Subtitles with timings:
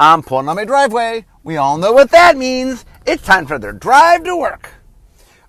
[0.00, 1.26] I'm pulling on my driveway.
[1.44, 2.86] We all know what that means.
[3.06, 4.72] It's time for their drive to work.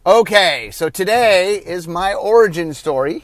[0.06, 3.24] Okay, so today is my origin story.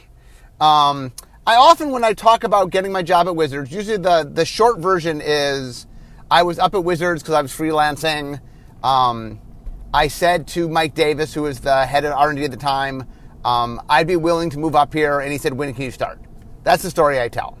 [0.58, 1.12] Um,
[1.46, 4.78] I often, when I talk about getting my job at Wizards, usually the, the short
[4.78, 5.86] version is
[6.30, 8.40] I was up at Wizards because I was freelancing.
[8.82, 9.38] Um,
[9.92, 13.04] I said to Mike Davis, who was the head of R&D at the time,
[13.44, 16.20] um, I'd be willing to move up here, and he said, "When can you start?"
[16.64, 17.58] That's the story I tell,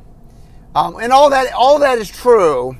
[0.74, 2.76] um, and all that all that is true,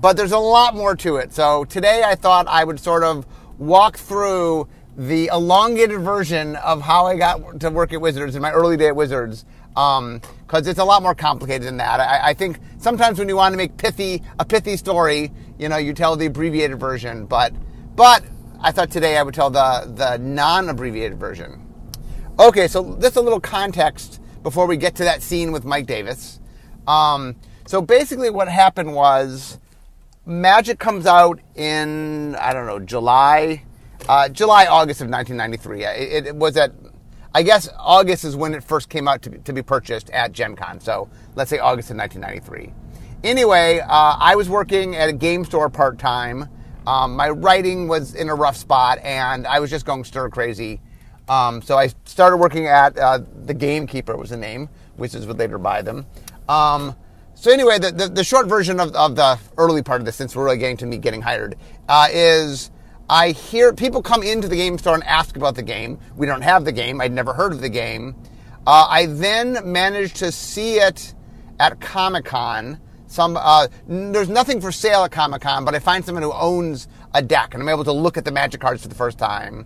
[0.00, 1.32] but there's a lot more to it.
[1.32, 3.26] So today I thought I would sort of
[3.58, 4.66] walk through
[4.96, 8.88] the elongated version of how I got to work at Wizards in my early day
[8.88, 10.20] at Wizards, because um,
[10.52, 12.00] it's a lot more complicated than that.
[12.00, 15.76] I, I, think sometimes when you want to make pithy a pithy story, you know,
[15.76, 17.52] you tell the abbreviated version, but
[17.94, 18.24] but
[18.60, 21.66] I thought today I would tell the the non-abbreviated version.
[22.38, 26.40] Okay, so just a little context before we get to that scene with Mike Davis.
[26.86, 29.58] Um, so basically, what happened was
[30.26, 33.64] Magic comes out in I don't know July,
[34.08, 35.84] uh, July August of 1993.
[35.84, 36.72] It, it, was at
[37.34, 40.56] I guess August is when it first came out to, to be purchased at Gen
[40.56, 40.80] Con.
[40.80, 42.72] So let's say August of 1993.
[43.22, 46.48] Anyway, uh, I was working at a game store part time.
[46.86, 50.80] Um, my writing was in a rough spot, and I was just going stir crazy
[51.30, 55.38] um, so I started working at uh, the Gamekeeper was the name, which is would
[55.38, 56.04] later buy them.
[56.48, 56.96] Um,
[57.40, 60.36] so anyway, the, the, the, short version of, of the early part of this, since
[60.36, 61.56] we're really getting to me getting hired,
[61.88, 62.70] uh, is
[63.08, 65.98] I hear people come into the game store and ask about the game.
[66.16, 67.00] We don't have the game.
[67.00, 68.14] I'd never heard of the game.
[68.66, 71.14] Uh, I then managed to see it
[71.58, 72.78] at Comic Con.
[73.06, 76.88] Some uh, there's nothing for sale at Comic Con, but I find someone who owns
[77.14, 79.64] a deck, and I'm able to look at the Magic cards for the first time.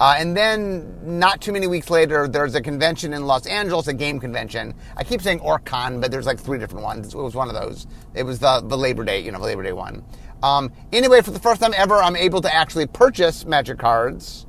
[0.00, 3.92] Uh, and then, not too many weeks later, there's a convention in Los Angeles, a
[3.92, 4.72] game convention.
[4.96, 7.14] I keep saying OrcCon, but there's like three different ones.
[7.14, 7.88] It was one of those.
[8.14, 10.04] It was the, the Labor Day, you know, the Labor Day one.
[10.42, 14.46] Um, anyway, for the first time ever, I'm able to actually purchase Magic cards.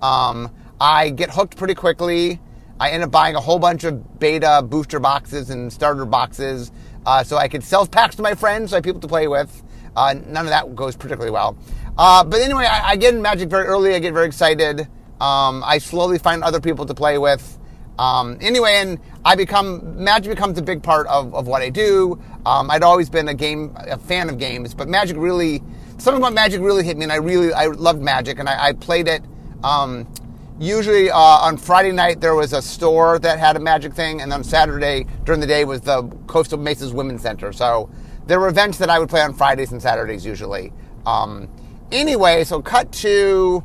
[0.00, 2.40] Um, I get hooked pretty quickly.
[2.78, 6.72] I end up buying a whole bunch of beta booster boxes and starter boxes
[7.06, 9.28] uh, so I could sell packs to my friends so I have people to play
[9.28, 9.62] with.
[9.94, 11.56] Uh, none of that goes particularly well.
[11.96, 13.94] Uh, but anyway, I, I, get in Magic very early.
[13.94, 14.80] I get very excited.
[15.20, 17.58] Um, I slowly find other people to play with.
[17.98, 22.20] Um, anyway, and I become Magic becomes a big part of, of what I do.
[22.46, 25.62] Um, I'd always been a game a fan of games, but Magic really
[25.98, 28.72] something about Magic really hit me, and I really I loved Magic, and I, I
[28.72, 29.22] played it.
[29.62, 30.12] Um,
[30.58, 34.32] usually uh, on Friday night there was a store that had a Magic thing, and
[34.32, 37.52] on Saturday during the day was the Costa Mesa's Women's Center.
[37.52, 37.90] So
[38.26, 40.72] there were events that I would play on Fridays and Saturdays usually.
[41.04, 41.48] Um,
[41.92, 43.62] Anyway, so cut to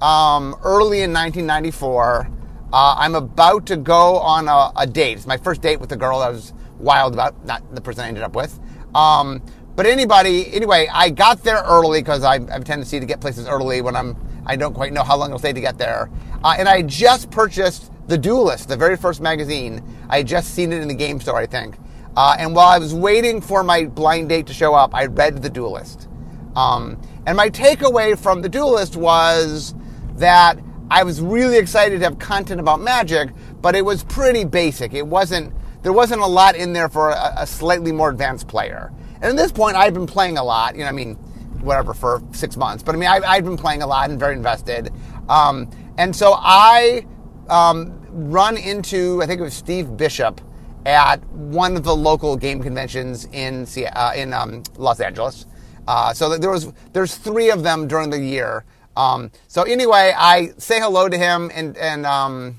[0.00, 2.30] um, early in 1994.
[2.72, 5.18] Uh, I'm about to go on a, a, date.
[5.18, 8.08] It's my first date with a girl I was wild about, not the person I
[8.08, 8.58] ended up with.
[8.94, 9.42] Um,
[9.76, 13.46] but anybody, anyway, I got there early because I have a tendency to get places
[13.46, 14.16] early when I'm
[14.46, 16.08] I don't quite know how long it'll take to get there.
[16.42, 19.82] Uh, and I just purchased The Duelist, the very first magazine.
[20.08, 21.76] I had just seen it in the game store, I think.
[22.16, 25.42] Uh, and while I was waiting for my blind date to show up, I read
[25.42, 26.08] The Duelist.
[26.56, 29.74] Um, and my takeaway from The Duelist was
[30.16, 30.58] that
[30.90, 33.30] I was really excited to have content about magic,
[33.60, 34.94] but it was pretty basic.
[34.94, 35.52] It wasn't,
[35.82, 38.92] there wasn't a lot in there for a, a slightly more advanced player.
[39.16, 41.14] And at this point, I'd been playing a lot, you know, I mean,
[41.60, 42.82] whatever, for six months.
[42.82, 44.90] But I mean, I, had been playing a lot and very invested.
[45.28, 45.68] Um,
[45.98, 47.04] and so I
[47.48, 50.40] um, run into, I think it was Steve Bishop
[50.86, 55.46] at one of the local game conventions in, uh, in um, Los Angeles.
[55.86, 58.64] Uh, so there was there's three of them during the year.
[58.96, 62.58] Um, so anyway, I say hello to him, and and um,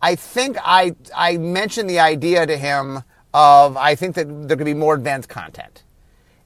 [0.00, 3.02] I think I I mentioned the idea to him
[3.32, 5.82] of I think that there could be more advanced content,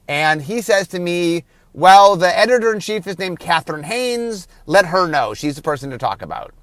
[0.07, 4.47] and he says to me, "Well, the editor in chief is named Kathryn Haines.
[4.65, 5.33] Let her know.
[5.33, 6.53] She's the person to talk about."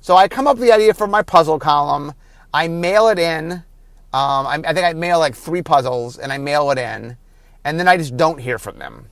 [0.00, 2.14] So I come up with the idea for my puzzle column.
[2.52, 3.52] I mail it in.
[4.12, 7.16] Um, I, I think I mail like three puzzles, and I mail it in
[7.64, 9.06] and then I just don't hear from them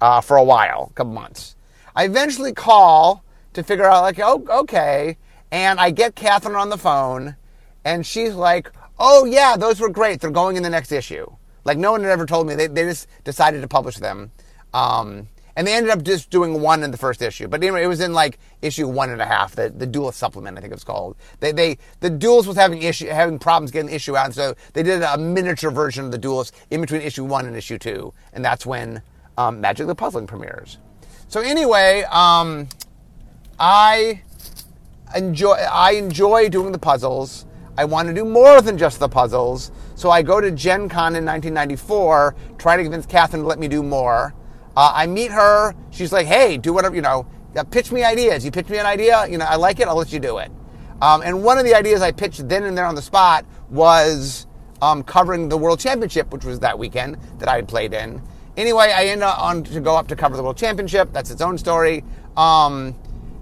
[0.00, 1.56] uh, for a while, a couple months.
[1.94, 3.24] I eventually call
[3.54, 5.16] to figure out, like, oh, okay,
[5.50, 7.36] and I get Kathryn on the phone,
[7.84, 10.20] and she's like, oh, yeah, those were great.
[10.20, 11.26] They're going in the next issue.
[11.64, 12.54] Like, no one had ever told me.
[12.54, 14.30] They, they just decided to publish them.
[14.72, 15.28] Um,
[15.58, 17.48] and they ended up just doing one in the first issue.
[17.48, 20.56] But anyway, it was in like issue one and a half, the, the duelist supplement,
[20.56, 21.16] I think it was called.
[21.40, 24.26] They, they, the duelist was having issue, having problems getting the issue out.
[24.26, 27.56] And so they did a miniature version of the duelist in between issue one and
[27.56, 28.14] issue two.
[28.32, 29.02] And that's when,
[29.36, 30.78] um, Magic the Puzzling premieres.
[31.26, 32.68] So anyway, um,
[33.58, 34.22] I
[35.16, 37.46] enjoy, I enjoy doing the puzzles.
[37.76, 39.72] I want to do more than just the puzzles.
[39.96, 43.66] So I go to Gen Con in 1994, try to convince Kathryn to let me
[43.66, 44.34] do more.
[44.78, 45.74] Uh, I meet her.
[45.90, 47.26] She's like, hey, do whatever, you know,
[47.72, 48.44] pitch me ideas.
[48.44, 50.52] You pitch me an idea, you know, I like it, I'll let you do it.
[51.02, 54.46] Um, and one of the ideas I pitched then and there on the spot was
[54.80, 58.22] um, covering the World Championship, which was that weekend that I had played in.
[58.56, 61.12] Anyway, I ended up on to go up to cover the World Championship.
[61.12, 62.04] That's its own story.
[62.36, 62.94] Um,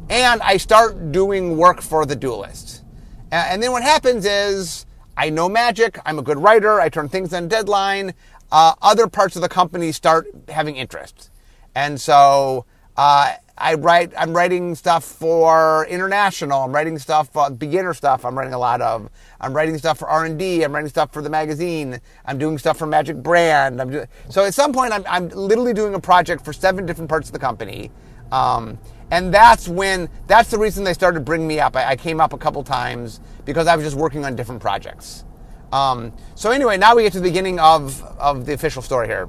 [0.08, 2.82] and I start doing work for the duelists.
[3.30, 4.86] And then what happens is
[5.18, 5.98] I know magic.
[6.04, 6.80] I'm a good writer.
[6.80, 8.14] I turn things on deadline.
[8.52, 11.30] Uh, other parts of the company start having interest.
[11.74, 12.64] And so
[12.96, 14.12] uh, I write.
[14.16, 16.62] I'm writing stuff for international.
[16.62, 18.24] I'm writing stuff, uh, beginner stuff.
[18.24, 19.08] I'm writing a lot of.
[19.40, 20.62] I'm writing stuff for R and D.
[20.62, 22.00] I'm writing stuff for the magazine.
[22.24, 23.80] I'm doing stuff for Magic Brand.
[23.80, 27.08] I'm do- so at some point, I'm, I'm literally doing a project for seven different
[27.08, 27.90] parts of the company.
[28.30, 28.78] Um,
[29.10, 31.76] and that's when that's the reason they started bringing me up.
[31.76, 35.24] I, I, came up a couple times because I was just working on different projects.
[35.72, 39.28] Um, so anyway, now we get to the beginning of of the official story here.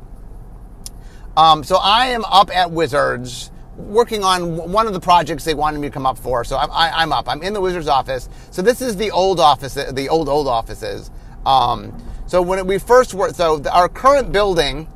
[1.36, 5.80] Um, so I am up at Wizards working on one of the projects they wanted
[5.80, 6.44] me to come up for.
[6.44, 7.30] So I'm, I, am up.
[7.30, 8.28] I'm in the Wizards office.
[8.50, 11.12] So this is the old office, the old old offices.
[11.46, 11.96] Um,
[12.26, 14.88] so when we first were, so our current building,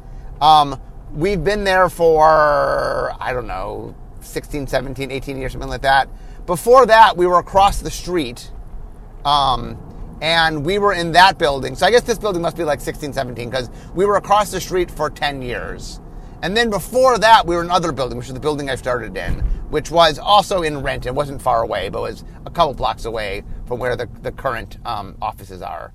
[0.41, 0.81] um,
[1.13, 6.09] we've been there for I don't know, 16, 17, 18 years, something like that.
[6.45, 8.51] Before that, we were across the street.
[9.23, 9.77] Um,
[10.21, 11.75] and we were in that building.
[11.75, 14.61] So I guess this building must be like 16, 17 because we were across the
[14.61, 15.99] street for 10 years.
[16.43, 19.15] And then before that, we were in another building, which is the building I started
[19.17, 19.39] in,
[19.69, 21.05] which was also in rent.
[21.05, 24.77] It wasn't far away, but was a couple blocks away from where the, the current
[24.85, 25.93] um, offices are.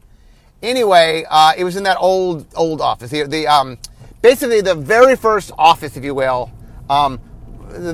[0.63, 3.11] Anyway, uh, it was in that old old office.
[3.11, 3.77] The, the um,
[4.23, 6.51] basically the very first office, if you will.
[6.89, 7.19] Um,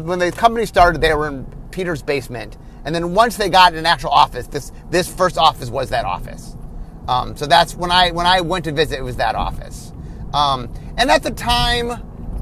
[0.05, 3.87] when the company started, they were in Peter's basement, and then once they got an
[3.87, 6.57] actual office, this this first office was that office.
[7.09, 9.93] Um, so that's when I when I went to visit, it was that office.
[10.33, 11.91] Um, and at the time,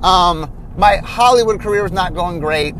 [0.04, 2.74] um, my Hollywood career was not going great.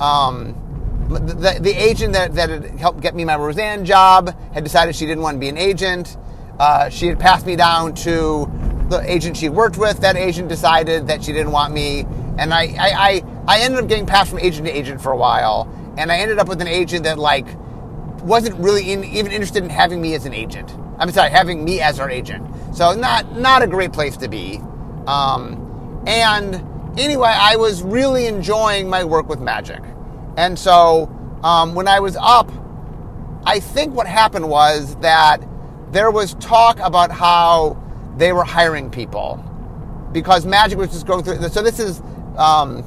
[0.00, 0.62] Um,
[1.08, 5.06] the, the, agent that, that had helped get me my Roseanne job had decided she
[5.06, 6.16] didn't want to be an agent.
[6.58, 8.50] Uh, she had passed me down to
[8.88, 10.00] the agent she worked with.
[10.00, 12.00] That agent decided that she didn't want me,
[12.38, 15.16] and I, I, I, I ended up getting passed from agent to agent for a
[15.16, 17.46] while, and I ended up with an agent that like
[18.22, 20.76] wasn't really in, even interested in having me as an agent.
[20.98, 22.46] I'm sorry, having me as her agent.
[22.74, 24.60] So not not a great place to be.
[25.06, 26.54] Um, and
[26.98, 29.80] anyway, I was really enjoying my work with magic.
[30.36, 31.10] And so
[31.42, 32.50] um, when I was up,
[33.44, 35.38] I think what happened was that
[35.92, 37.80] there was talk about how
[38.16, 39.42] they were hiring people
[40.12, 41.40] because magic was just going through.
[41.48, 42.00] So this is,
[42.36, 42.84] um,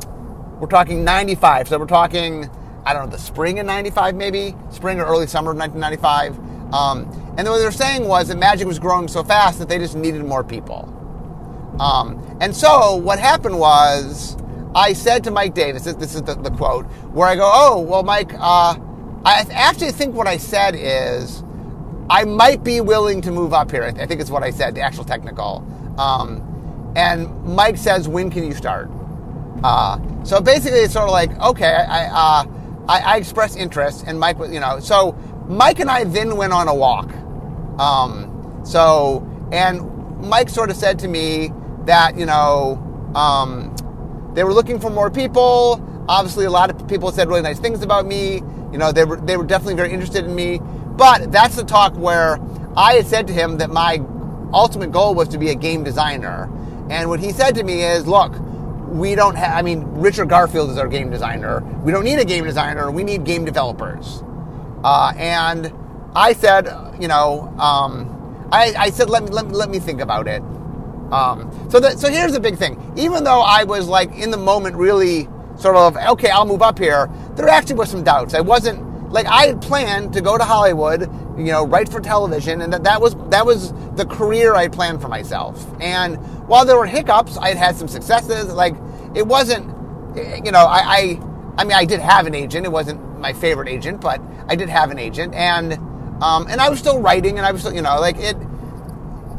[0.59, 1.69] we're talking 95.
[1.69, 2.50] So we're talking,
[2.86, 6.74] I don't know, the spring of 95 maybe, spring or early summer of 1995.
[6.74, 7.04] Um,
[7.38, 9.96] and what they were saying was that magic was growing so fast that they just
[9.96, 10.96] needed more people.
[11.80, 14.38] Um, and so what happened was,
[14.76, 18.04] I said to Mike Davis, this, is the, the, quote, where I go, oh, well,
[18.04, 18.76] Mike, uh,
[19.26, 21.44] I actually think what I said is,
[22.10, 23.84] I might be willing to move up here.
[23.84, 25.66] I think it's what I said, the actual technical.
[25.98, 28.90] Um, and Mike says, when can you start?
[29.64, 32.44] Uh, so basically, it's sort of like, okay, I, uh,
[32.89, 35.13] I, I expressed interest, and Mike, you know, so
[35.47, 37.09] Mike and I then went on a walk.
[37.80, 41.51] Um, so, and Mike sort of said to me,
[41.89, 42.77] that, you know,
[43.15, 43.75] um,
[44.33, 45.83] they were looking for more people.
[46.07, 48.35] Obviously, a lot of people said really nice things about me.
[48.71, 50.59] You know, they were, they were definitely very interested in me.
[50.59, 52.40] But that's the talk where
[52.75, 54.02] I had said to him that my
[54.54, 56.49] ultimate goal was to be a game designer.
[56.90, 58.33] And what he said to me is, look,
[58.90, 61.62] we don't have, I mean, Richard Garfield is our game designer.
[61.84, 62.92] We don't need a game designer.
[62.92, 64.24] We need game developers.
[64.84, 65.72] Uh, and
[66.16, 66.68] I said,
[67.00, 70.42] you know, um, I, I said, let me, let, let me think about it.
[71.12, 72.94] Um, so, so here's the big thing.
[72.96, 75.28] Even though I was like in the moment really
[75.58, 78.34] sort of, okay, I'll move up here, there actually was some doubts.
[78.34, 81.01] I wasn't, like I had planned to go to Hollywood,
[81.37, 85.01] you know, write for television, and that, that was that was the career I planned
[85.01, 85.66] for myself.
[85.81, 88.54] And while there were hiccups, I had had some successes.
[88.54, 88.75] Like
[89.16, 89.66] it wasn't,
[90.45, 91.19] you know, I, I,
[91.57, 92.66] I mean, I did have an agent.
[92.66, 95.73] It wasn't my favorite agent, but I did have an agent, and
[96.21, 98.37] um, and I was still writing, and I was still, you know, like it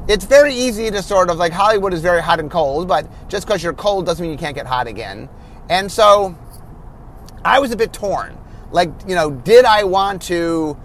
[0.09, 3.47] it's very easy to sort of like Hollywood is very hot and cold, but just
[3.47, 5.29] because you're cold doesn't mean you can't get hot again.
[5.69, 6.37] And so
[7.45, 8.37] I was a bit torn.
[8.73, 10.77] Like, you know, did I want to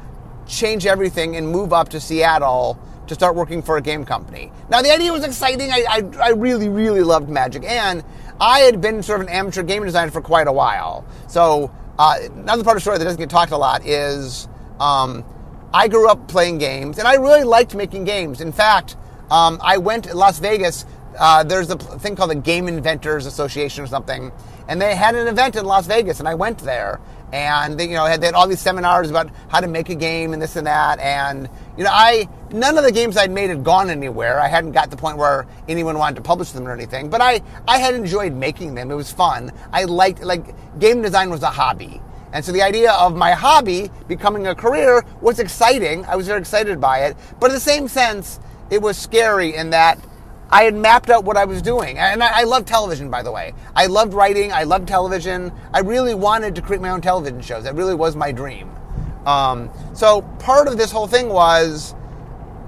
[0.48, 4.52] change everything and move up to Seattle to start working for a game company?
[4.70, 5.72] Now, the idea was exciting.
[5.72, 7.64] I, I, I really, really loved Magic.
[7.64, 8.04] And
[8.40, 11.06] I had been sort of an amateur game designer for quite a while.
[11.28, 14.48] So, uh, another part of the story that doesn't get talked a lot is
[14.80, 15.24] um,
[15.74, 18.42] I grew up playing games, and I really liked making games.
[18.42, 18.98] In fact,
[19.32, 20.86] um, I went to Las Vegas.
[21.18, 24.32] Uh, there's a thing called the Game Inventors Association or something,
[24.68, 27.00] and they had an event in Las Vegas, and I went there,
[27.36, 29.96] and they, you know, had, they had all these seminars about how to make a
[29.96, 33.50] game and this and that, and you know, I none of the games I'd made
[33.50, 34.40] had gone anywhere.
[34.40, 37.22] I hadn't got to the point where anyone wanted to publish them or anything, but
[37.22, 38.92] I I had enjoyed making them.
[38.92, 39.52] It was fun.
[39.72, 42.02] I liked like game design was a hobby.
[42.32, 46.04] And so the idea of my hobby becoming a career was exciting.
[46.06, 47.16] I was very excited by it.
[47.40, 49.98] But in the same sense, it was scary in that
[50.56, 51.98] I had mapped out what I was doing.
[51.98, 53.52] And I, I love television, by the way.
[53.76, 54.54] I loved writing.
[54.54, 55.52] I loved television.
[55.74, 57.66] I really wanted to create my own television shows.
[57.66, 58.72] That really was my dream.
[59.26, 61.94] Um, so part of this whole thing was,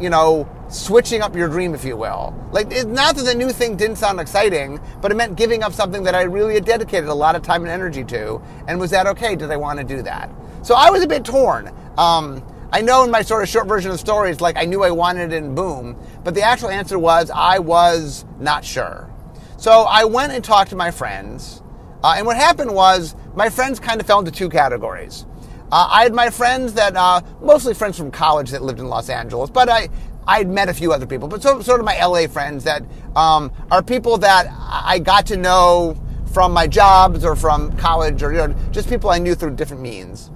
[0.01, 2.36] you know, switching up your dream, if you will.
[2.51, 5.72] Like, it's not that the new thing didn't sound exciting, but it meant giving up
[5.72, 8.41] something that I really had dedicated a lot of time and energy to.
[8.67, 9.38] And was that okay?
[9.38, 10.29] Did I want to do that?
[10.62, 11.74] So I was a bit torn.
[11.98, 14.65] Um, I know in my sort of short version of the story, it's like I
[14.65, 15.97] knew I wanted it and boom.
[16.24, 19.09] But the actual answer was I was not sure.
[19.57, 21.63] So I went and talked to my friends.
[22.03, 25.25] Uh, and what happened was my friends kind of fell into two categories.
[25.71, 29.09] Uh, I had my friends that, uh, mostly friends from college that lived in Los
[29.09, 29.89] Angeles, but I,
[30.27, 32.83] I had met a few other people, but of, sort of my LA friends that
[33.15, 36.01] um, are people that I got to know
[36.33, 39.81] from my jobs or from college or you know, just people I knew through different
[39.81, 40.29] means.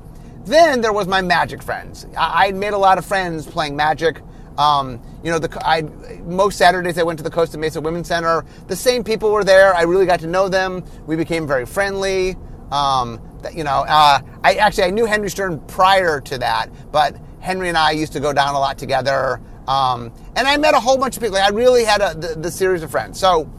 [0.46, 2.06] Then there was my magic friends.
[2.18, 4.22] I, made a lot of friends playing magic.
[4.58, 5.84] Um, you know, the, I,
[6.24, 8.46] most Saturdays I went to the Costa Mesa Women's Center.
[8.68, 9.74] The same people were there.
[9.76, 10.84] I really got to know them.
[11.06, 12.36] We became very friendly.
[12.72, 13.22] Um,
[13.54, 17.78] you know, uh, I actually I knew Henry Stern prior to that, but Henry and
[17.78, 19.42] I used to go down a lot together.
[19.68, 21.38] Um, and I met a whole bunch of people.
[21.38, 23.20] I really had a, the, the series of friends.
[23.20, 23.52] So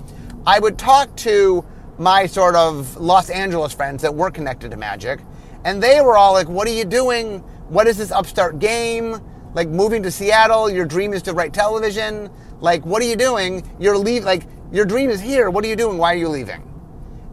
[0.46, 1.64] I would talk to
[1.98, 5.20] my sort of Los Angeles friends that were connected to Magic,
[5.64, 7.38] and they were all like, "What are you doing?
[7.68, 9.20] What is this upstart game?
[9.54, 10.70] Like moving to Seattle?
[10.70, 12.30] Your dream is to write television?
[12.60, 13.68] Like, what are you doing?
[13.78, 15.50] You're leave like your dream is here.
[15.50, 15.98] What are you doing?
[15.98, 16.68] Why are you leaving?"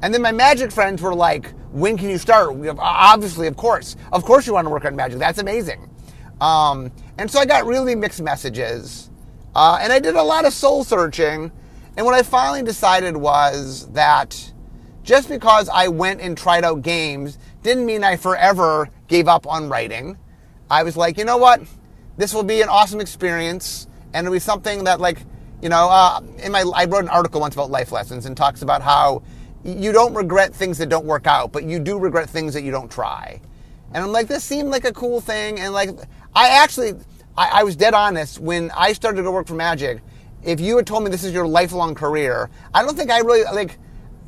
[0.02, 2.56] And then my Magic friends were like, when can you start?
[2.80, 3.96] Obviously, of course.
[4.12, 5.20] Of course you want to work on magic.
[5.20, 5.90] That's amazing.
[6.42, 9.10] Um, and so I got really mixed messages.
[9.56, 11.52] Uh, and I did a lot of soul searching.
[11.98, 14.52] And what I finally decided was that
[15.04, 19.70] just because I went and tried out games didn't mean I forever gave up on
[19.70, 20.18] writing.
[20.70, 21.62] I was like, you know what?
[22.18, 23.88] This will be an awesome experience.
[24.14, 25.24] And it'll be something that, like,
[25.62, 28.62] you know, uh, in my, I wrote an article once about life lessons and talks
[28.62, 29.24] about how
[29.64, 32.72] you don't regret things that don't work out, but you do regret things that you
[32.72, 33.42] don't try.
[33.94, 35.60] And I'm like, this seemed like a cool thing.
[35.60, 35.90] And like,
[36.34, 36.94] I actually,
[37.38, 40.02] I, I, was dead honest when I started to work for Magic.
[40.44, 43.44] If you had told me this is your lifelong career, I don't think I really
[43.44, 43.78] like.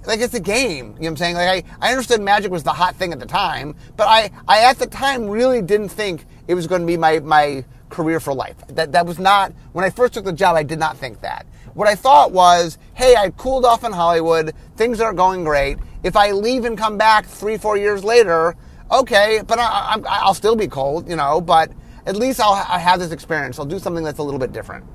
[0.06, 1.36] Like it's a game, you know what I'm saying?
[1.36, 4.64] Like I, I understood Magic was the hot thing at the time, but I, I
[4.64, 8.34] at the time really didn't think it was going to be my, my career for
[8.34, 8.56] life.
[8.70, 10.56] That that was not when I first took the job.
[10.56, 11.46] I did not think that.
[11.74, 14.54] What I thought was, hey, I cooled off in Hollywood.
[14.76, 15.78] Things aren't going great.
[16.04, 18.56] If I leave and come back three, four years later,
[18.92, 21.72] okay, but I, will still be cold, you know, but
[22.06, 23.60] at least I'll I have this experience.
[23.60, 24.86] I'll do something that's a little bit different.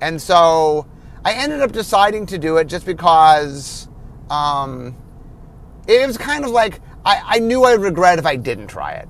[0.00, 0.86] And so
[1.24, 3.88] I ended up deciding to do it just because
[4.30, 4.96] um,
[5.86, 9.08] it was kind of like I, I knew I'd regret if I didn't try it.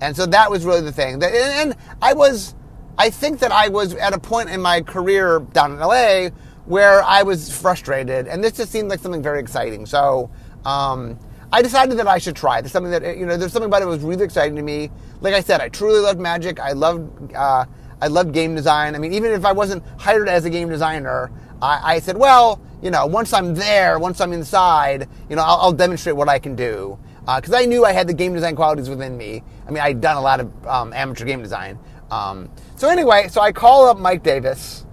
[0.00, 1.22] And so that was really the thing.
[1.22, 2.54] And, I was,
[2.98, 6.28] I think that I was at a point in my career down in LA
[6.66, 9.86] where I was frustrated, and this just seemed like something very exciting.
[9.86, 10.30] So
[10.64, 11.18] um,
[11.52, 12.60] I decided that I should try.
[12.60, 14.90] There's something that you know, there's something about it that was really exciting to me.
[15.20, 16.60] Like I said, I truly loved magic.
[16.60, 17.66] I loved, uh,
[18.00, 18.94] I loved game design.
[18.94, 21.30] I mean, even if I wasn't hired as a game designer,
[21.60, 25.56] I, I said, well, you know, once I'm there, once I'm inside, you know, I'll,
[25.56, 28.54] I'll demonstrate what I can do because uh, I knew I had the game design
[28.54, 29.42] qualities within me.
[29.66, 31.78] I mean, I'd done a lot of um, amateur game design.
[32.10, 34.84] Um, so anyway, so I call up Mike Davis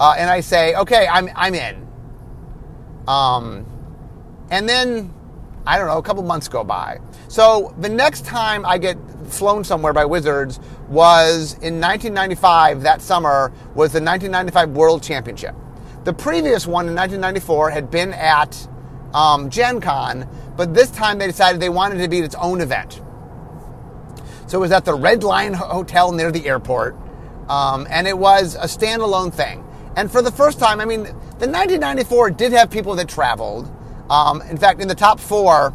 [0.00, 1.86] uh, and I say, okay, I'm, I'm in.
[3.06, 3.64] Um,
[4.50, 5.14] and then,
[5.64, 6.98] I don't know, a couple months go by.
[7.28, 8.98] So the next time I get
[9.28, 15.54] flown somewhere by Wizards was in 1995, that summer, was the 1995 World Championship.
[16.06, 18.68] The previous one in 1994 had been at
[19.12, 23.02] um, Gen Con, but this time they decided they wanted to be its own event.
[24.46, 26.94] So it was at the Red Lion Hotel near the airport,
[27.48, 29.66] um, and it was a standalone thing.
[29.96, 33.68] And for the first time, I mean, the 1994 did have people that traveled.
[34.08, 35.74] Um, in fact, in the top four,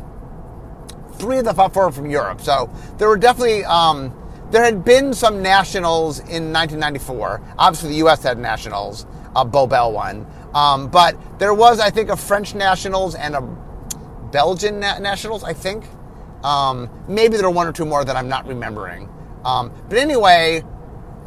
[1.15, 2.39] three of the top four were from Europe.
[2.39, 4.15] So there were definitely, um,
[4.50, 7.41] there had been some nationals in 1994.
[7.57, 8.23] Obviously, the U.S.
[8.23, 9.05] had nationals.
[9.35, 10.25] Uh, Bo Bell won.
[10.53, 13.41] Um, but there was, I think, a French nationals and a
[14.31, 15.85] Belgian na- nationals, I think.
[16.43, 19.09] Um, maybe there are one or two more that I'm not remembering.
[19.45, 20.63] Um, but anyway,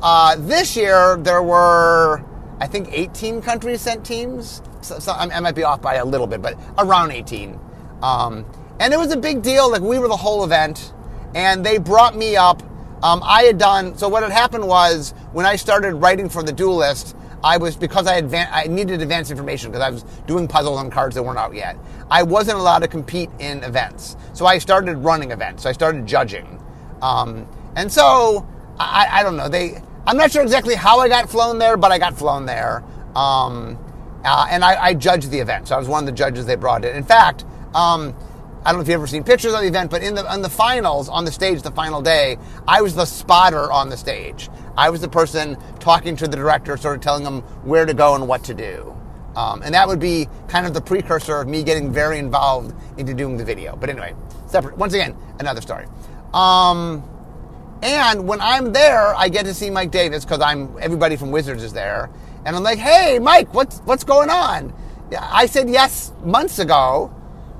[0.03, 2.23] uh, this year there were,
[2.61, 4.63] I think, 18 countries sent teams.
[4.81, 7.59] So, so I, I might be off by a little bit, but around 18.
[8.03, 8.45] Um,
[8.81, 9.71] and it was a big deal.
[9.71, 10.93] Like we were the whole event,
[11.35, 12.63] and they brought me up.
[13.03, 14.09] Um, I had done so.
[14.09, 18.23] What had happened was when I started writing for the Duelist, I was because I
[18.23, 21.55] advan- I needed advanced information because I was doing puzzles on cards that weren't out
[21.55, 21.77] yet.
[22.11, 25.65] I wasn't allowed to compete in events, so I started running events.
[25.65, 26.59] So I started judging,
[27.03, 27.47] um,
[27.77, 28.49] and so
[28.81, 29.51] I, I, don't know.
[29.51, 32.83] They I'm not sure exactly how I got flown there, but I got flown there,
[33.15, 33.79] um,
[34.25, 35.69] uh, and I, I, judged the event.
[35.69, 36.97] So I was one of the judges they brought in.
[36.97, 37.45] In fact.
[37.75, 38.15] Um,
[38.67, 40.41] I don't know if you've ever seen pictures of the event, but in the in
[40.41, 44.49] the finals on the stage, the final day, I was the spotter on the stage.
[44.75, 48.15] I was the person talking to the director, sort of telling them where to go
[48.15, 48.97] and what to do.
[49.37, 53.13] Um, and that would be kind of the precursor of me getting very involved into
[53.13, 53.77] doing the video.
[53.77, 54.15] But anyway,
[54.47, 54.79] separate.
[54.79, 55.87] Once again, another story.
[56.33, 57.03] Um,
[57.83, 61.63] and when I'm there, I get to see Mike Davis because I'm everybody from Wizards
[61.63, 62.09] is there,
[62.47, 64.73] and I'm like, "Hey, Mike, what's what's going on?"
[65.21, 67.15] I said yes months ago.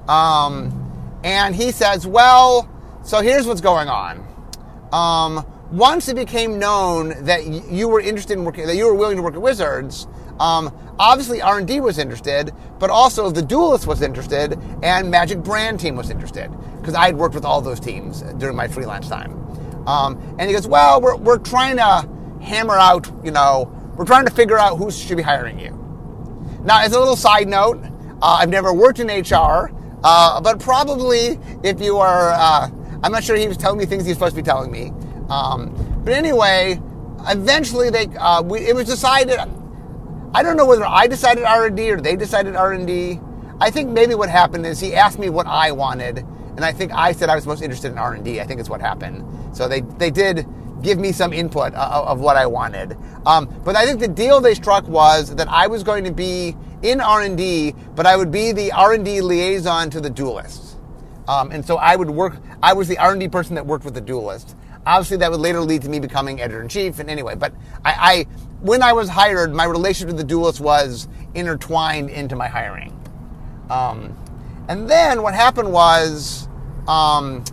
[0.09, 0.84] Um,
[1.25, 2.69] and he says, well,
[3.03, 4.25] so here's what's going on.
[4.93, 9.17] Um, once it became known that you were interested in working, that you were willing
[9.17, 10.07] to work at Wizards,
[10.39, 15.97] um, obviously R&D was interested, but also the Duelist was interested, and Magic Brand Team
[15.97, 19.33] was interested because I had worked with all those teams during my freelance time.
[19.89, 22.09] Um, and he goes, well, we're, we're trying to
[22.43, 25.71] hammer out, you know, we're trying to figure out who should be hiring you.
[26.65, 27.83] Now, as a little side note,
[28.23, 29.73] uh, I've never worked in HR,
[30.05, 32.71] uh, but probably if you are, uh,
[33.03, 34.93] I'm not sure he was telling me things he's supposed to be telling me.
[35.31, 36.81] Um, but anyway,
[37.27, 39.39] eventually they, uh, we, it was decided.
[40.35, 43.19] I don't know whether I decided R and D or they decided R and D.
[43.61, 46.93] I think maybe what happened is he asked me what I wanted, and I think
[46.93, 48.41] I said I was most interested in R and D.
[48.41, 49.25] I think it's what happened.
[49.57, 50.47] So they they did
[50.83, 52.97] give me some input of, of what I wanted.
[53.25, 56.57] Um, but I think the deal they struck was that I was going to be
[56.85, 60.77] in R&D, but I would be the R&D liaison to the duelists.
[61.27, 64.01] Um, and so I would work, I was the R&D person that worked with the
[64.01, 64.55] duelist.
[64.87, 66.99] Obviously, that would later lead to me becoming editor in chief.
[66.99, 68.27] And anyway, but I, I,
[68.61, 72.93] when I was hired, my relationship with the duelist was intertwined into my hiring.
[73.71, 74.17] Um,
[74.69, 76.49] and then what happened was,
[76.87, 77.45] um,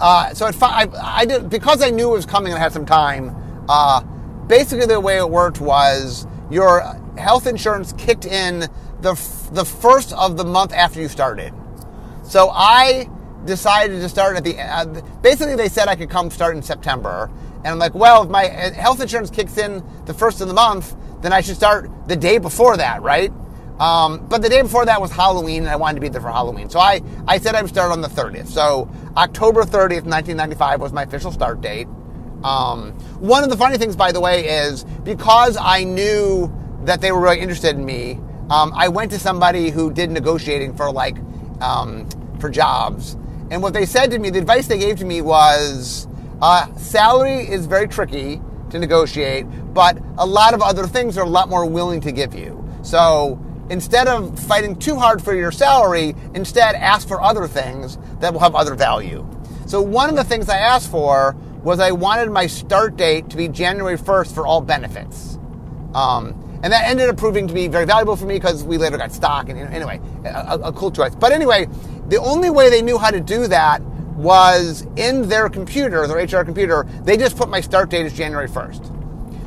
[0.00, 2.86] uh, so I, I, did because I knew it was coming and I had some
[2.86, 3.36] time.
[3.68, 4.00] Uh,
[4.46, 8.60] basically, the way it worked was your health insurance kicked in
[9.00, 9.14] the
[9.52, 11.52] the first of the month after you started.
[12.24, 13.08] So I
[13.44, 14.86] decided to start at the uh,
[15.22, 18.48] basically they said I could come start in September, and I'm like, well, if my
[18.48, 22.16] uh, health insurance kicks in the first of the month, then I should start the
[22.16, 23.32] day before that, right?
[23.80, 26.30] Um, but the day before that was Halloween, and I wanted to be there for
[26.30, 26.68] Halloween.
[26.68, 28.48] So I, I said I would start on the 30th.
[28.48, 31.88] So October 30th, 1995 was my official start date.
[32.44, 36.52] Um, one of the funny things, by the way, is because I knew
[36.84, 38.20] that they were really interested in me.
[38.50, 41.16] Um, I went to somebody who did negotiating for like
[41.60, 42.08] um,
[42.40, 43.16] for jobs,
[43.50, 46.06] and what they said to me, the advice they gave to me was,
[46.40, 48.40] uh, salary is very tricky
[48.70, 52.32] to negotiate, but a lot of other things are a lot more willing to give
[52.32, 52.64] you.
[52.82, 58.32] So instead of fighting too hard for your salary, instead ask for other things that
[58.32, 59.26] will have other value.
[59.66, 63.36] So one of the things I asked for was I wanted my start date to
[63.36, 65.38] be January 1st for all benefits.
[65.92, 68.98] Um, and that ended up proving to be very valuable for me because we later
[68.98, 69.48] got stock.
[69.48, 71.14] And anyway, a, a cool choice.
[71.14, 71.66] But anyway,
[72.08, 73.82] the only way they knew how to do that
[74.16, 78.48] was in their computer, their HR computer, they just put my start date as January
[78.48, 78.96] 1st.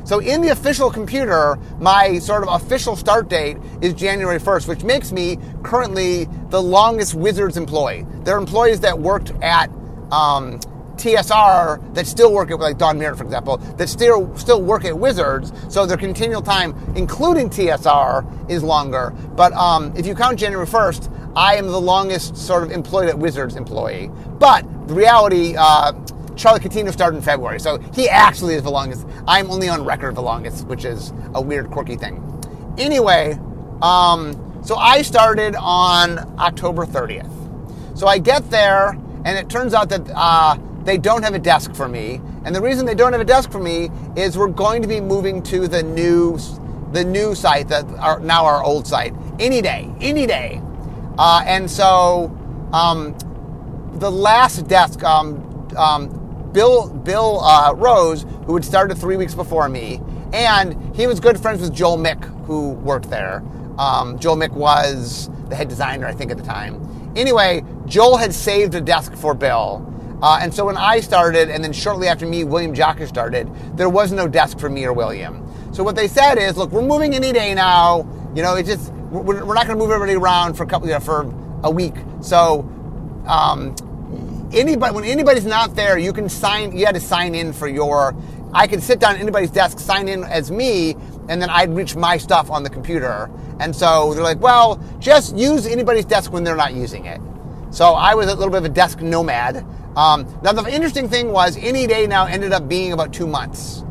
[0.06, 4.82] So in the official computer, my sort of official start date is January 1st, which
[4.84, 8.04] makes me currently the longest Wizards employee.
[8.22, 9.70] There are employees that worked at
[10.10, 10.60] um,
[10.96, 14.96] TSR that still work at like Don Merritt, for example, that still still work at
[14.96, 19.12] Wizards, so their continual time, including TSR, is longer.
[19.36, 23.18] But um, if you count January first, I am the longest sort of employed at
[23.18, 24.10] Wizards employee.
[24.38, 25.92] But the reality, uh,
[26.36, 29.06] Charlie Catino started in February, so he actually is the longest.
[29.26, 32.20] I'm only on record the longest, which is a weird, quirky thing.
[32.78, 33.38] Anyway,
[33.82, 37.30] um, so I started on October 30th.
[37.96, 38.90] So I get there,
[39.24, 42.20] and it turns out that uh, they don't have a desk for me.
[42.44, 45.00] And the reason they don't have a desk for me is we're going to be
[45.00, 46.38] moving to the new,
[46.92, 50.60] the new site that are now our old site any day, any day.
[51.18, 52.26] Uh, and so
[52.72, 53.16] um,
[53.94, 56.20] the last desk, um, um,
[56.52, 60.00] Bill Bill uh, Rose, who had started three weeks before me,
[60.32, 63.42] and he was good friends with Joel Mick, who worked there.
[63.78, 67.12] Um, Joel Mick was the head designer, I think, at the time.
[67.16, 69.90] Anyway, Joel had saved a desk for Bill
[70.24, 73.90] Uh, and so when I started, and then shortly after me, William Jockusch started, there
[73.90, 75.46] was no desk for me or William.
[75.74, 78.08] So what they said is, look, we're moving any day now.
[78.34, 80.88] You know, it just we're, we're not going to move everybody around for a couple,
[80.88, 81.30] you know, for
[81.62, 81.92] a week.
[82.22, 82.60] So
[83.26, 83.76] um,
[84.54, 86.74] anybody when anybody's not there, you can sign.
[86.74, 88.16] You had to sign in for your.
[88.54, 90.92] I could sit down at anybody's desk, sign in as me,
[91.28, 93.28] and then I'd reach my stuff on the computer.
[93.60, 97.20] And so they're like, well, just use anybody's desk when they're not using it.
[97.70, 99.66] So I was a little bit of a desk nomad.
[99.96, 103.84] Um, now the interesting thing was, any day now ended up being about two months.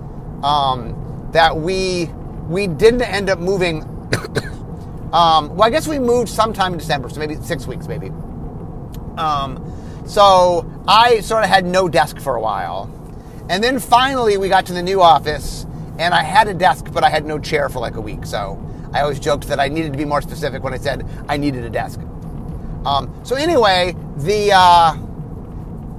[0.43, 0.99] Um,
[1.33, 2.09] that we
[2.47, 3.81] we didn't end up moving.
[5.13, 8.09] um, well, I guess we moved sometime in December, so maybe six weeks, maybe.
[9.17, 9.59] Um,
[10.05, 12.89] so I sort of had no desk for a while,
[13.49, 15.65] and then finally we got to the new office,
[15.97, 18.25] and I had a desk, but I had no chair for like a week.
[18.25, 18.63] So
[18.93, 21.63] I always joked that I needed to be more specific when I said I needed
[21.63, 21.99] a desk.
[22.85, 24.95] Um, so anyway, the uh,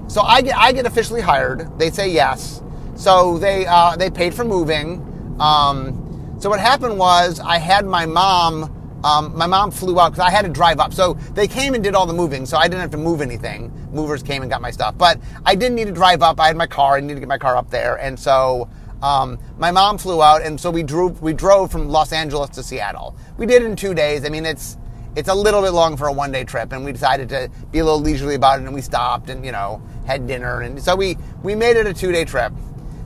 [0.06, 1.78] so I get I get officially hired.
[1.78, 2.62] They say yes.
[2.94, 5.00] So they uh, they paid for moving.
[5.40, 8.70] Um, so what happened was I had my mom.
[9.04, 10.94] Um, my mom flew out because I had to drive up.
[10.94, 13.70] So they came and did all the moving, so I didn't have to move anything.
[13.92, 16.40] Movers came and got my stuff, but I didn't need to drive up.
[16.40, 16.96] I had my car.
[16.96, 18.68] I needed to get my car up there, and so
[19.02, 21.20] um, my mom flew out, and so we drove.
[21.20, 23.14] We drove from Los Angeles to Seattle.
[23.36, 24.24] We did in two days.
[24.24, 24.78] I mean, it's
[25.16, 27.80] it's a little bit long for a one day trip, and we decided to be
[27.80, 30.96] a little leisurely about it, and we stopped and you know had dinner, and so
[30.96, 32.52] we we made it a two day trip.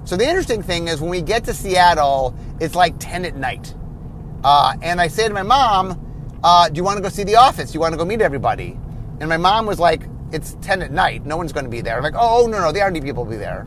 [0.08, 3.74] So the interesting thing is when we get to Seattle, it's like 10 at night.
[4.42, 7.36] Uh, and I say to my mom, uh, Do you want to go see the
[7.36, 7.72] office?
[7.72, 8.78] Do you want to go meet everybody?
[9.20, 11.26] And my mom was like, It's 10 at night.
[11.26, 11.98] No one's going to be there.
[11.98, 13.66] I'm like, Oh, no, no, the R&D people will be there.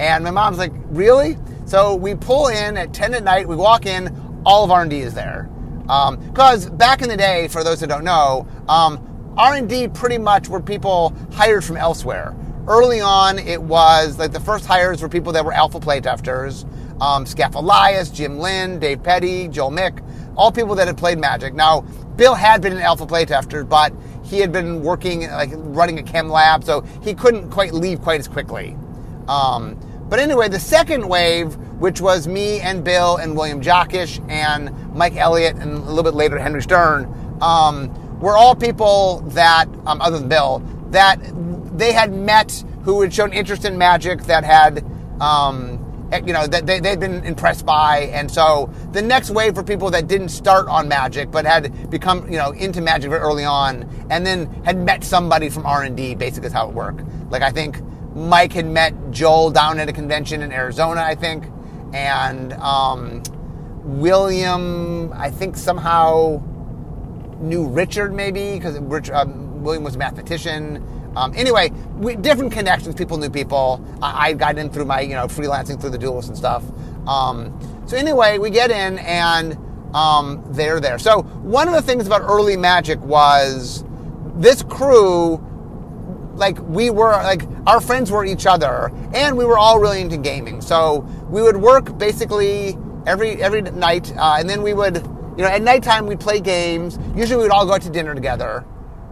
[0.00, 1.38] And my mom's like, Really?
[1.64, 5.14] So we pull in at 10 at night, we walk in, all of R&D is
[5.14, 5.48] there.
[5.82, 10.48] Because um, back in the day, for those that don't know, um, R&D pretty much
[10.48, 12.34] were people hired from elsewhere
[12.68, 16.64] early on, it was like the first hires were people that were alpha playtesters.
[17.00, 20.02] Um, Skaff Elias, Jim Lin, Dave Pettey, Joel Mick,
[20.36, 21.54] all people that had played Magic.
[21.54, 21.80] Now,
[22.16, 23.92] Bill had been an alpha playtester, but
[24.24, 28.20] he had been working, like running a chem lab, so he couldn't quite leave quite
[28.20, 28.76] as quickly.
[29.28, 29.78] Um,
[30.08, 35.16] but anyway, the second wave, which was me and Bill and William Jockusch and Mike
[35.16, 37.06] Elliott and a little bit later Henry Stern,
[37.40, 40.58] um, were all people that, um, other than Bill,
[40.90, 41.20] that
[41.78, 44.84] they had met who had shown interest in magic that had,
[45.20, 45.84] um,
[46.26, 48.10] you know, that they, they'd been impressed by.
[48.12, 52.30] And so the next wave for people that didn't start on magic, but had become,
[52.30, 56.48] you know, into magic very early on and then had met somebody from R&D, basically
[56.48, 57.02] is how it worked.
[57.30, 57.80] Like I think
[58.14, 61.44] Mike had met Joel down at a convention in Arizona, I think.
[61.92, 63.22] And, um,
[63.88, 66.42] William, I think somehow
[67.40, 70.84] knew Richard maybe because um, William was a mathematician.
[71.16, 72.94] Um, anyway, we, different connections.
[72.94, 73.84] People knew people.
[74.02, 76.64] I, I, got in through my, you know, freelancing through the duelists and stuff.
[77.06, 79.56] Um, so anyway, we get in and
[79.94, 80.98] um, they're there.
[80.98, 83.84] So one of the things about early Magic was
[84.36, 85.36] this crew,
[86.34, 90.18] like we were, like our friends were each other, and we were all really into
[90.18, 90.60] gaming.
[90.60, 95.48] So we would work basically every every night, uh, and then we would, you know,
[95.48, 96.98] at nighttime we'd play games.
[97.16, 98.64] Usually we'd all go out to dinner together.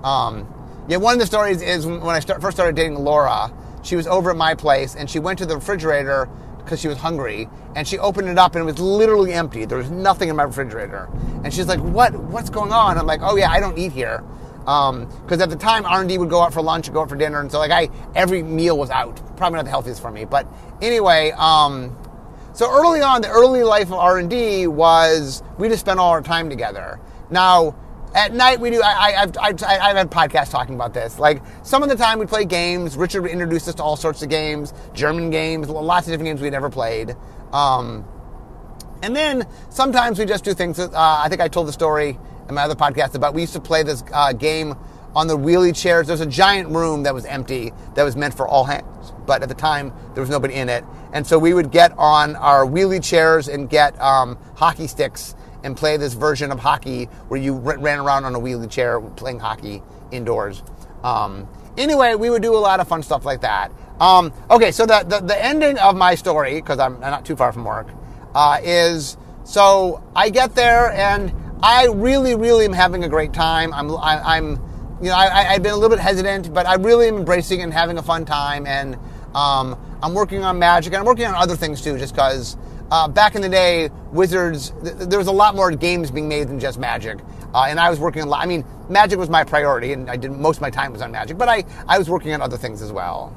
[0.05, 0.47] Um,
[0.89, 4.07] yeah, one of the stories is when I start, first started dating Laura, she was
[4.07, 7.87] over at my place and she went to the refrigerator because she was hungry and
[7.87, 9.65] she opened it up and it was literally empty.
[9.65, 11.09] There was nothing in my refrigerator.
[11.45, 12.15] And she's like, "What?
[12.15, 14.25] What's going on?" I'm like, "Oh yeah, I don't eat here."
[14.61, 17.15] Because um, at the time R&D would go out for lunch and go out for
[17.15, 19.17] dinner, and so like I every meal was out.
[19.37, 20.47] Probably not the healthiest for me, but
[20.83, 21.33] anyway.
[21.37, 21.97] Um,
[22.53, 26.49] so early on, the early life of R&D was we just spent all our time
[26.49, 26.99] together.
[27.31, 27.77] Now
[28.17, 28.83] at night, we do.
[28.83, 31.19] I, have I've, I've had podcasts talking about this.
[31.19, 32.97] Like some of the time, we play games.
[32.97, 36.41] Richard would introduce us to all sorts of games, German games, lots of different games
[36.41, 37.15] we'd never played.
[37.53, 38.07] Um,
[39.03, 40.79] and then sometimes we just do things.
[40.79, 43.53] That, uh, I think I told the story in my other podcast about we used
[43.53, 44.75] to play this uh, game
[45.15, 46.07] on the wheelie chairs.
[46.07, 49.51] There's a giant room that was empty that was meant for all hands, but at
[49.51, 53.03] the time there was nobody in it, and so we would get on our wheelie
[53.03, 55.35] chairs and get um, hockey sticks
[55.67, 59.41] and play this version of hockey where you ran around on a wheelie chair playing
[59.41, 60.63] hockey indoors.
[61.03, 63.73] Um, anyway, we would do a lot of fun stuff like that.
[64.01, 67.53] Um, okay, so the, the, the, ending of my story, because I'm not too far
[67.53, 67.89] from work,
[68.35, 73.73] uh, is so I get there and I really, really am having a great time.
[73.73, 74.63] I'm, I, am
[75.01, 77.73] you know, I, I've been a little bit hesitant, but I really am embracing and
[77.73, 78.67] having a fun time.
[78.67, 78.97] And
[79.35, 82.57] um, I'm working on magic and I'm working on other things too, just because
[82.91, 86.49] uh, back in the day, Wizards, th- there was a lot more games being made
[86.49, 87.19] than just Magic.
[87.55, 88.43] Uh, and I was working a lot.
[88.43, 91.11] I mean, Magic was my priority, and I did most of my time was on
[91.13, 93.35] Magic, but I, I was working on other things as well.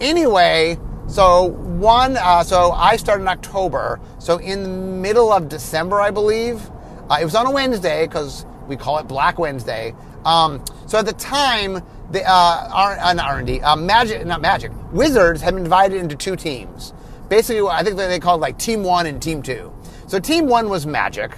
[0.00, 4.00] anyway, so one, uh, so I started in October.
[4.18, 6.70] So in the middle of December, I believe,
[7.10, 9.94] uh, it was on a Wednesday because we call it Black Wednesday.
[10.24, 14.70] Um, so at the time, the uh, R, uh, not R&D, uh, Magic, not Magic,
[14.92, 16.92] Wizards had been divided into two teams.
[17.32, 19.72] Basically, I think they called like Team One and Team Two.
[20.06, 21.34] So Team One was Magic,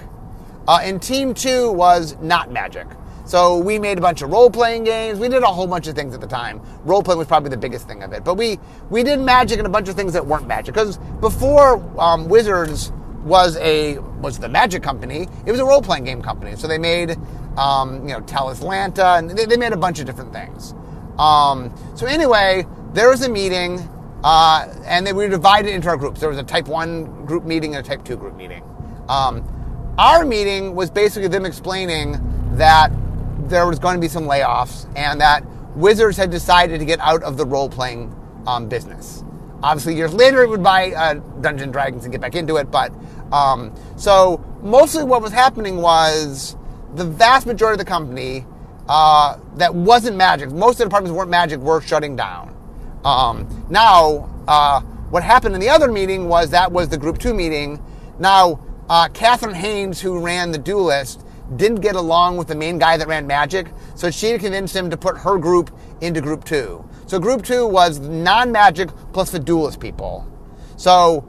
[0.67, 2.89] uh, and Team Two was not Magic.
[3.27, 5.21] So we made a bunch of role playing games.
[5.21, 6.61] We did a whole bunch of things at the time.
[6.83, 8.25] Role playing was probably the biggest thing of it.
[8.25, 8.59] But we
[8.91, 12.91] we did magic and a bunch of things that weren't magic because before um, Wizards
[13.23, 15.29] was a was the magic company.
[15.47, 16.57] It was a role playing game company.
[16.57, 17.17] So they made
[17.57, 20.75] um, you know Talislanta and they, they, made a bunch of different things.
[21.21, 23.89] Um, so anyway, there was a meeting.
[24.25, 26.19] Uh, and then we were divided into our groups.
[26.19, 28.65] There was a type 1 group meeting and a type 2 group meeting.
[29.07, 32.19] Um, our meeting was basically them explaining
[32.57, 32.91] that
[33.51, 35.45] there was going to be some layoffs and that
[35.77, 38.15] Wizards had decided to get out of the role playing
[38.47, 39.23] um, business.
[39.63, 42.71] Obviously, years later, it would buy uh, Dungeons Dragons and get back into it.
[42.71, 42.93] But
[43.31, 46.57] um, so mostly what was happening was
[46.95, 48.47] the vast majority of the company
[48.89, 52.54] uh, that wasn't Magic, most of the departments weren't Magic, were shutting down.
[53.05, 57.35] Um, now, uh, what happened in the other meeting was that was the Group Two
[57.35, 57.83] meeting.
[58.19, 61.25] Now, uh, Kathryn Haines, who ran the Duelist,
[61.57, 64.97] didn't get along with the main guy that ran Magic, so she convinced him to
[64.97, 66.89] put her group into Group 2.
[67.07, 70.27] So Group 2 was non Magic plus the duelist people.
[70.77, 71.21] So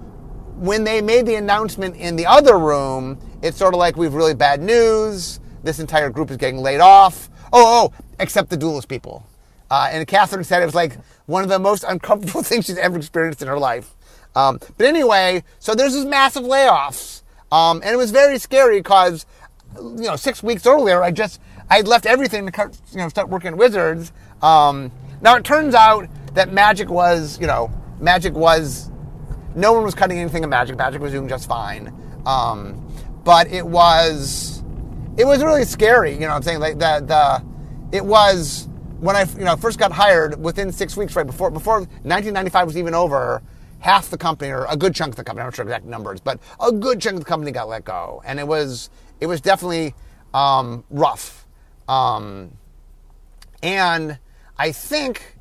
[0.55, 4.33] when they made the announcement in the other room, it's sort of like we've really
[4.33, 5.39] bad news.
[5.63, 7.29] This entire group is getting laid off.
[7.51, 9.27] Oh, oh, except the duelist people.
[9.69, 12.97] Uh, and Kathryn said it was like one of the most uncomfortable things she's ever
[12.97, 13.95] experienced in her life.
[14.35, 17.21] Um, but anyway, so there's this massive layoffs.
[17.51, 19.25] Um, and it was very scary because
[19.75, 23.29] you know, six weeks earlier, I just I had left everything to you know start
[23.29, 24.11] working at Wizards.
[24.41, 28.91] Um, now it turns out that Magic was you know Magic was
[29.55, 30.77] no one was cutting anything of Magic.
[30.77, 31.93] Magic was doing just fine,
[32.25, 32.85] um,
[33.23, 34.63] but it was
[35.17, 36.13] it was really scary.
[36.13, 38.67] You know, what I'm saying like the the it was
[38.99, 42.77] when I you know first got hired within six weeks right before before 1995 was
[42.77, 43.41] even over
[43.79, 46.19] half the company or a good chunk of the company, I'm not sure exact numbers,
[46.19, 48.21] but a good chunk of the company got let go.
[48.25, 49.93] And it was it was definitely
[50.33, 51.45] um, rough.
[51.87, 52.51] Um,
[53.61, 54.19] and
[54.57, 55.37] I think,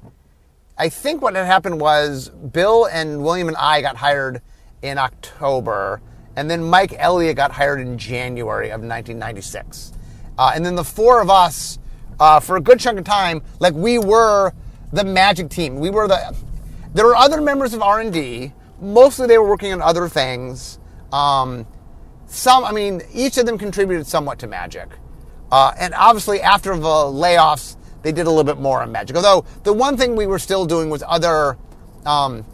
[0.78, 4.40] I think what had happened was Bill and William and I got hired
[4.82, 6.00] in October,
[6.36, 9.92] and then Mike Elliott got hired in January of 1996.
[10.36, 11.78] Uh, and then the four of us,
[12.20, 14.52] uh, for a good chunk of time, like we were
[14.92, 15.78] the Magic team.
[15.78, 16.34] We were the.
[16.94, 18.52] There were other members of R and D.
[18.80, 20.78] Mostly, they were working on other things.
[21.12, 21.66] Um,
[22.26, 24.88] some, I mean, each of them contributed somewhat to Magic.
[25.50, 29.16] Uh, and obviously, after the layoffs, they did a little bit more on Magic.
[29.16, 31.56] Although the one thing we were still doing was other,
[32.04, 32.44] um,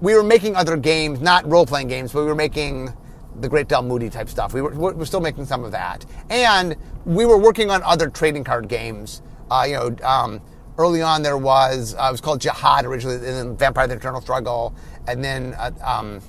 [0.00, 2.92] we were making other games, not role playing games, but we were making
[3.40, 4.54] the Great Dalmuti type stuff.
[4.54, 8.44] We were, we're still making some of that, and we were working on other trading
[8.44, 9.22] card games.
[9.50, 10.40] Uh, you know, um,
[10.78, 14.20] early on there was uh, it was called Jihad originally, and then Vampire: The Eternal
[14.20, 14.74] Struggle,
[15.06, 16.20] and then uh, um,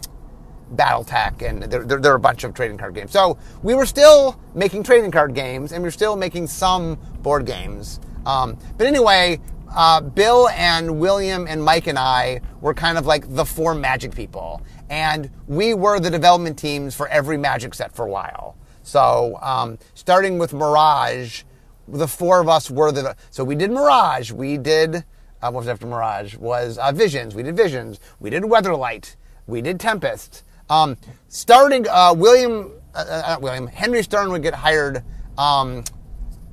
[0.73, 3.11] BattleTech, and there, there, there, are a bunch of trading card games.
[3.11, 7.45] So we were still making trading card games, and we were still making some board
[7.45, 7.99] games.
[8.25, 9.39] Um, but anyway,
[9.75, 14.15] uh, Bill and William and Mike and I were kind of like the four Magic
[14.15, 18.57] people, and we were the development teams for every Magic set for a while.
[18.83, 21.43] So um, starting with Mirage,
[21.87, 23.15] the four of us were the.
[23.31, 24.31] So we did Mirage.
[24.31, 25.03] We did.
[25.41, 26.35] Uh, what was after Mirage?
[26.37, 27.35] Was uh, Visions.
[27.35, 27.99] We did Visions.
[28.19, 29.15] We did Weatherlight.
[29.47, 30.43] We did Tempest.
[30.69, 35.03] Um, starting, uh, William, uh, uh, William, Henry Stern would get hired
[35.37, 35.83] um,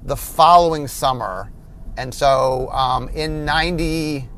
[0.02, 1.50] the following summer.
[1.96, 4.28] And so um, in 90,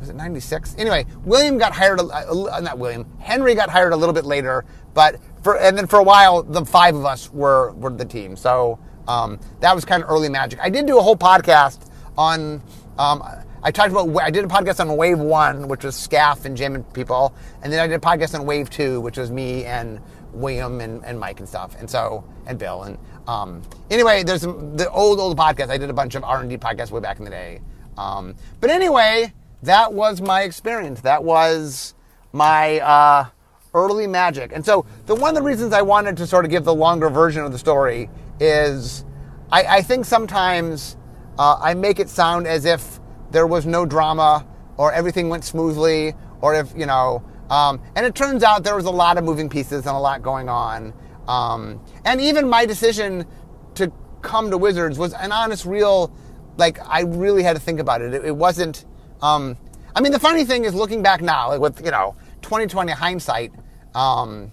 [0.00, 0.74] was it 96?
[0.78, 5.58] Anyway, William got hired, not William, Henry got hired a little bit later, but for,
[5.58, 8.36] and then for a while, the five of us were, were the team.
[8.36, 10.60] So um, that was kind of early magic.
[10.60, 12.62] I did do a whole podcast on,
[12.98, 13.22] um,
[13.62, 16.74] I talked about, I did a podcast on Wave 1, which was Skaff and Jim
[16.74, 20.00] and people, and then I did a podcast on Wave 2, which was me and
[20.32, 22.82] William and, and Mike and stuff, and so, and Bill.
[22.82, 25.70] And um, anyway, there's the old, old podcast.
[25.70, 27.60] I did a bunch of R&D podcasts way back in the day.
[27.96, 29.32] Um, but anyway,
[29.62, 31.00] that was my experience.
[31.02, 31.94] That was
[32.32, 33.26] my uh,
[33.74, 34.52] early magic.
[34.52, 37.10] And so, the one of the reasons I wanted to sort of give the longer
[37.10, 39.04] version of the story is
[39.50, 40.96] I, I think sometimes
[41.38, 46.14] uh, I make it sound as if there was no drama or everything went smoothly
[46.40, 49.48] or if, you know, um, and it turns out there was a lot of moving
[49.48, 50.92] pieces and a lot going on.
[51.28, 53.26] Um, and even my decision
[53.74, 56.12] to come to Wizards was an honest, real,
[56.56, 58.14] like, I really had to think about it.
[58.14, 58.84] It, it wasn't,
[59.20, 59.56] um,
[59.94, 63.52] I mean, the funny thing is looking back now, like with, you know, 2020 hindsight,
[63.94, 64.52] um,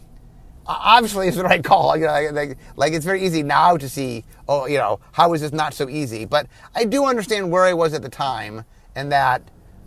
[0.65, 1.97] obviously it's the right call.
[1.97, 5.41] You know, like, like, it's very easy now to see, oh, you know, how is
[5.41, 6.25] this not so easy?
[6.25, 9.41] But I do understand where I was at the time and that,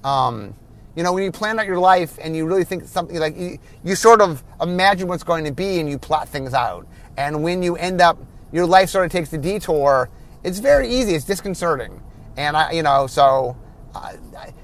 [0.05, 0.55] um,
[0.95, 3.59] you know, when you plan out your life and you really think something like you,
[3.83, 6.87] you sort of imagine what's going to be and you plot things out.
[7.17, 8.19] And when you end up,
[8.53, 10.11] your life sort of takes the detour,
[10.45, 11.15] it's very easy.
[11.15, 12.03] It's disconcerting.
[12.37, 13.57] And I, you know, so
[13.95, 14.13] uh,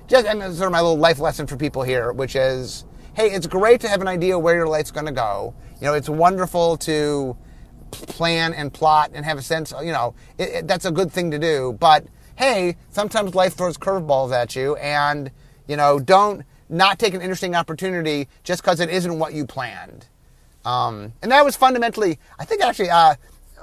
[0.07, 3.47] just and sort of my little life lesson for people here, which is, hey, it's
[3.47, 5.55] great to have an idea where your life's going to go.
[5.81, 7.37] You know, it's wonderful to
[7.91, 9.73] plan and plot and have a sense.
[9.83, 11.77] You know, it, it, that's a good thing to do.
[11.79, 15.31] But hey, sometimes life throws curveballs at you, and
[15.69, 20.07] you know, don't not take an interesting opportunity just because it isn't what you planned.
[20.65, 23.15] Um, and that was fundamentally, I think actually, uh,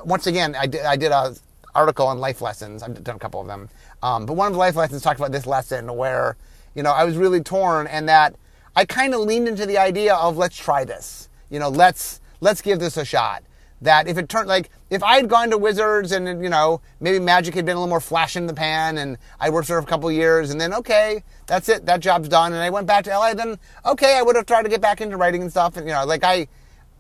[0.05, 1.35] once again, I did, I did a
[1.75, 2.81] article on life lessons.
[2.81, 3.69] I've done a couple of them.
[4.01, 6.37] Um, but one of the life lessons talked about this lesson where,
[6.73, 8.35] you know, I was really torn and that
[8.75, 11.29] I kind of leaned into the idea of let's try this.
[11.49, 13.43] You know, let's let's give this a shot.
[13.81, 17.19] That if it turned like if I had gone to Wizards and you know maybe
[17.19, 19.87] Magic had been a little more flash in the pan and I worked there for
[19.87, 23.05] a couple years and then okay that's it that job's done and I went back
[23.05, 25.77] to LA then okay I would have tried to get back into writing and stuff
[25.77, 26.47] and you know like I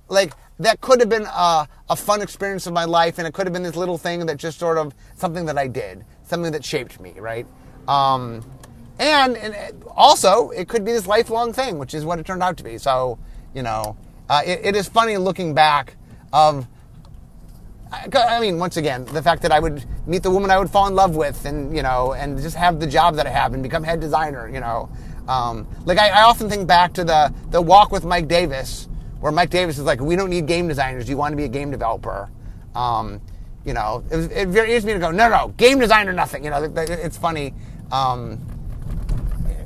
[0.09, 3.45] like that could have been a, a fun experience of my life and it could
[3.45, 6.65] have been this little thing that just sort of something that I did something that
[6.65, 7.45] shaped me right?
[7.87, 8.43] Um,
[8.97, 12.57] and, and also it could be this lifelong thing which is what it turned out
[12.57, 12.79] to be.
[12.79, 13.19] So
[13.53, 13.95] you know
[14.27, 15.97] uh, it, it is funny looking back
[16.33, 16.67] of
[18.13, 20.87] I mean, once again, the fact that I would meet the woman I would fall
[20.87, 23.61] in love with, and you know, and just have the job that I have, and
[23.63, 24.49] become head designer.
[24.49, 24.89] You know,
[25.27, 28.87] um, like I, I, often think back to the the walk with Mike Davis,
[29.19, 31.09] where Mike Davis is like, "We don't need game designers.
[31.09, 32.29] You want to be a game developer."
[32.75, 33.21] Um,
[33.65, 36.63] you know, it, was, it easy to go, "No, no, game designer, nothing." You know,
[36.63, 37.53] it, it's funny.
[37.91, 38.39] Um,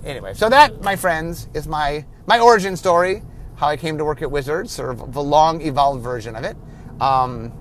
[0.05, 3.23] anyway, so that, my friends, is my my origin story
[3.59, 6.55] how I came to work at Wizards, sort of the long evolved version of it.
[7.01, 7.51] Um,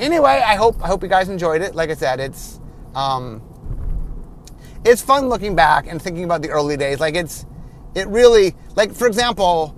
[0.00, 1.74] anyway, I hope I hope you guys enjoyed it.
[1.74, 2.60] Like I said, it's
[2.94, 3.42] um,
[4.84, 7.00] it's fun looking back and thinking about the early days.
[7.00, 7.46] Like it's
[7.94, 9.68] it really like for example,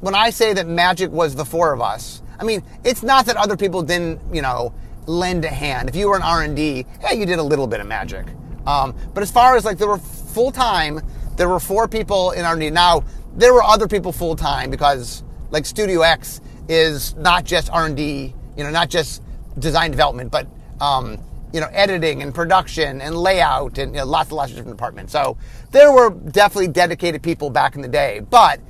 [0.00, 3.36] when I say that Magic was the four of us, I mean it's not that
[3.36, 4.74] other people didn't you know
[5.06, 5.88] lend a hand.
[5.88, 8.26] If you were an R and D, yeah, you did a little bit of Magic.
[8.66, 11.00] Um, but as far as like there were full time,
[11.36, 12.70] there were four people in R and D.
[12.70, 13.04] Now
[13.36, 17.96] there were other people full time because like Studio X is not just R and
[17.96, 19.22] D, you know, not just
[19.58, 20.46] design development, but
[20.80, 21.18] um,
[21.52, 24.76] you know, editing and production and layout and you know, lots and lots of different
[24.76, 25.12] departments.
[25.12, 25.36] So
[25.70, 28.20] there were definitely dedicated people back in the day.
[28.28, 28.60] But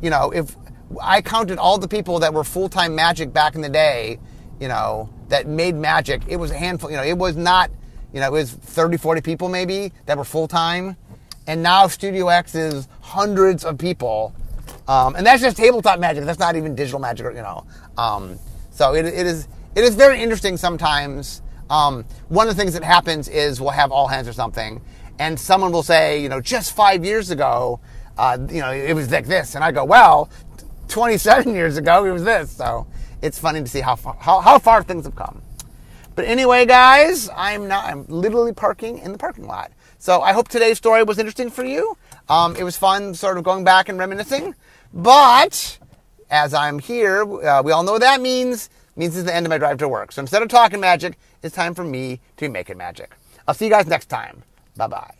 [0.00, 0.56] you know, if
[1.02, 4.18] I counted all the people that were full time Magic back in the day,
[4.58, 6.90] you know, that made Magic, it was a handful.
[6.90, 7.70] You know, it was not.
[8.12, 10.96] You know, it was 30, 40 people maybe that were full time
[11.50, 14.32] and now Studio X is hundreds of people.
[14.86, 16.24] Um, and that's just tabletop magic.
[16.24, 17.66] That's not even digital magic, you know.
[17.98, 18.38] Um,
[18.70, 21.42] so it, it is it is very interesting sometimes.
[21.68, 24.80] Um, one of the things that happens is we'll have all hands or something,
[25.18, 27.80] and someone will say, you know, just five years ago,
[28.18, 30.28] uh, you know, it was like this, and I go, well,
[30.88, 32.50] 27 years ago, it was this.
[32.50, 32.86] So
[33.22, 35.42] it's funny to see how far, how, how far things have come.
[36.16, 37.86] But anyway, guys, I'm not.
[37.86, 39.72] I'm literally parking in the parking lot.
[39.98, 41.96] So I hope today's story was interesting for you.
[42.28, 44.54] Um, it was fun, sort of going back and reminiscing.
[44.92, 45.78] But
[46.30, 48.70] as I'm here, uh, we all know what that means.
[49.00, 50.12] Means it's the end of my drive to work.
[50.12, 53.16] So instead of talking magic, it's time for me to be making magic.
[53.48, 54.42] I'll see you guys next time.
[54.76, 55.19] Bye bye.